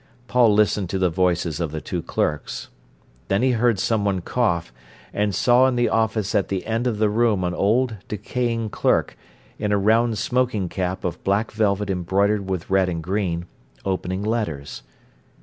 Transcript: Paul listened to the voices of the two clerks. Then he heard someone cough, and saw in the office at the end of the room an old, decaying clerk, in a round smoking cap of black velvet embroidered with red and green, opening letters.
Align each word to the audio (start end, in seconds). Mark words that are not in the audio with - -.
Paul 0.27 0.51
listened 0.55 0.89
to 0.89 0.97
the 0.97 1.11
voices 1.11 1.59
of 1.59 1.69
the 1.71 1.79
two 1.79 2.01
clerks. 2.01 2.69
Then 3.27 3.43
he 3.43 3.51
heard 3.51 3.77
someone 3.77 4.21
cough, 4.21 4.73
and 5.13 5.35
saw 5.35 5.67
in 5.67 5.75
the 5.75 5.89
office 5.89 6.33
at 6.33 6.47
the 6.47 6.65
end 6.65 6.87
of 6.87 6.97
the 6.97 7.07
room 7.07 7.43
an 7.43 7.53
old, 7.53 7.97
decaying 8.07 8.71
clerk, 8.71 9.15
in 9.59 9.71
a 9.71 9.77
round 9.77 10.17
smoking 10.17 10.69
cap 10.69 11.03
of 11.05 11.23
black 11.23 11.51
velvet 11.51 11.91
embroidered 11.91 12.49
with 12.49 12.67
red 12.71 12.89
and 12.89 13.03
green, 13.03 13.45
opening 13.85 14.23
letters. 14.23 14.81